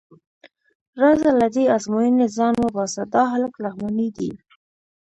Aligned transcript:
راځه 1.01 1.31
له 1.39 1.47
دې 1.55 1.63
ازموینې 1.75 2.27
ځان 2.37 2.55
وباسه، 2.59 3.01
دا 3.13 3.23
هلک 3.33 3.53
لغمانی 3.63 4.09
دی. 4.17 4.31